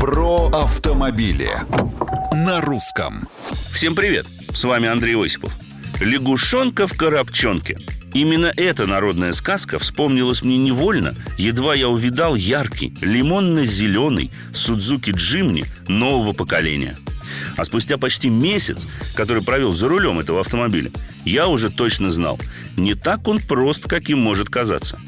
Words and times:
Про 0.00 0.46
автомобили 0.50 1.50
на 2.32 2.60
русском. 2.60 3.26
Всем 3.72 3.96
привет! 3.96 4.26
С 4.54 4.62
вами 4.62 4.88
Андрей 4.88 5.16
Осипов. 5.16 5.52
Лягушонка 6.00 6.86
в 6.86 6.96
коробчонке. 6.96 7.78
Именно 8.14 8.52
эта 8.56 8.86
народная 8.86 9.32
сказка 9.32 9.80
вспомнилась 9.80 10.42
мне 10.42 10.56
невольно, 10.56 11.14
едва 11.36 11.74
я 11.74 11.88
увидал 11.88 12.36
яркий, 12.36 12.94
лимонно-зеленый 13.00 14.30
Судзуки 14.54 15.10
Джимни 15.10 15.64
нового 15.88 16.32
поколения. 16.32 16.96
А 17.56 17.64
спустя 17.64 17.98
почти 17.98 18.28
месяц, 18.28 18.86
который 19.16 19.42
провел 19.42 19.72
за 19.72 19.88
рулем 19.88 20.20
этого 20.20 20.40
автомобиля, 20.40 20.92
я 21.24 21.48
уже 21.48 21.70
точно 21.70 22.08
знал, 22.08 22.38
не 22.76 22.94
так 22.94 23.26
он 23.26 23.40
прост, 23.40 23.88
как 23.88 24.08
им 24.10 24.20
может 24.20 24.48
казаться. 24.48 25.00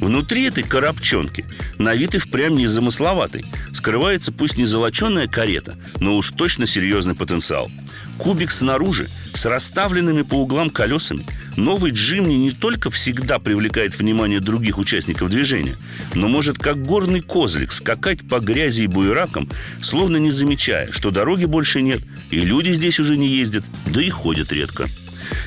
Внутри 0.00 0.44
этой 0.44 0.64
коробчонки 0.64 1.44
на 1.78 1.94
вид 1.94 2.14
и 2.14 2.18
впрямь 2.18 2.56
незамысловатый. 2.56 3.44
Скрывается 3.72 4.32
пусть 4.32 4.58
не 4.58 4.64
золоченая 4.64 5.28
карета, 5.28 5.76
но 6.00 6.16
уж 6.16 6.30
точно 6.30 6.66
серьезный 6.66 7.14
потенциал. 7.14 7.70
Кубик 8.18 8.50
снаружи, 8.50 9.08
с 9.34 9.44
расставленными 9.46 10.22
по 10.22 10.34
углам 10.34 10.70
колесами, 10.70 11.26
новый 11.56 11.90
Джимни 11.90 12.34
не 12.34 12.52
только 12.52 12.90
всегда 12.90 13.38
привлекает 13.38 13.98
внимание 13.98 14.40
других 14.40 14.78
участников 14.78 15.30
движения, 15.30 15.76
но 16.14 16.28
может 16.28 16.58
как 16.58 16.80
горный 16.82 17.20
козлик 17.20 17.72
скакать 17.72 18.26
по 18.28 18.38
грязи 18.38 18.82
и 18.82 18.86
буеракам, 18.86 19.48
словно 19.80 20.16
не 20.16 20.30
замечая, 20.30 20.92
что 20.92 21.10
дороги 21.10 21.44
больше 21.44 21.82
нет, 21.82 22.02
и 22.30 22.40
люди 22.40 22.72
здесь 22.72 23.00
уже 23.00 23.16
не 23.16 23.28
ездят, 23.28 23.64
да 23.86 24.00
и 24.02 24.10
ходят 24.10 24.52
редко. 24.52 24.86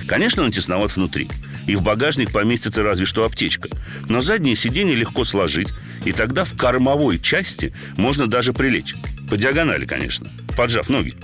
Конечно, 0.08 0.44
он 0.44 0.52
тесноват 0.52 0.96
внутри– 0.96 1.30
и 1.68 1.76
в 1.76 1.84
багажник 1.84 2.32
поместится 2.32 2.82
разве 2.82 3.06
что 3.06 3.26
аптечка. 3.26 3.70
Но 4.10 4.22
заднее 4.22 4.56
сиденье 4.56 4.96
легко 4.96 5.24
сложить, 5.24 5.70
и 6.06 6.12
тогда 6.12 6.46
в 6.46 6.56
кормовой 6.58 7.20
части 7.20 7.74
можно 7.98 8.28
даже 8.28 8.54
прилечь. 8.54 8.96
По 9.30 9.38
диагонали, 9.38 9.86
конечно, 9.86 10.30
поджав 10.58 10.90
ноги. 10.90 11.16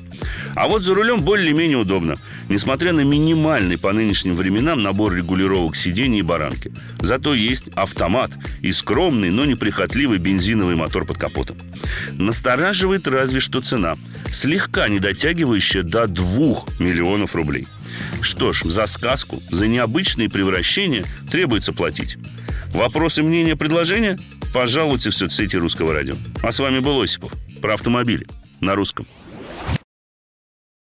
А 0.55 0.67
вот 0.67 0.83
за 0.83 0.93
рулем 0.93 1.21
более-менее 1.21 1.77
удобно, 1.77 2.15
несмотря 2.47 2.93
на 2.93 3.01
минимальный 3.01 3.77
по 3.77 3.91
нынешним 3.91 4.35
временам 4.35 4.81
набор 4.81 5.13
регулировок 5.13 5.75
сидений 5.75 6.19
и 6.19 6.21
баранки. 6.21 6.71
Зато 7.01 7.33
есть 7.33 7.67
автомат 7.75 8.31
и 8.61 8.71
скромный, 8.71 9.31
но 9.31 9.43
неприхотливый 9.43 10.19
бензиновый 10.19 10.75
мотор 10.75 11.05
под 11.05 11.17
капотом. 11.17 11.57
Настораживает 12.13 13.07
разве 13.07 13.41
что 13.41 13.59
цена, 13.59 13.97
слегка 14.31 14.87
не 14.87 14.99
дотягивающая 14.99 15.83
до 15.83 16.07
2 16.07 16.25
миллионов 16.79 17.35
рублей– 17.35 17.67
что 18.21 18.53
ж, 18.53 18.63
за 18.63 18.85
сказку, 18.85 19.41
за 19.51 19.67
необычные 19.67 20.29
превращения 20.29 21.05
требуется 21.29 21.73
платить. 21.73 22.17
Вопросы, 22.73 23.21
мнения, 23.21 23.55
предложения? 23.55 24.17
Пожалуйте 24.53 25.09
в 25.09 25.15
соцсети 25.15 25.55
Русского 25.55 25.93
радио. 25.93 26.15
А 26.41 26.51
с 26.51 26.59
вами 26.59 26.79
был 26.79 27.01
Осипов. 27.01 27.33
Про 27.61 27.73
автомобили 27.73 28.27
на 28.63 28.75
русском. 28.75 29.05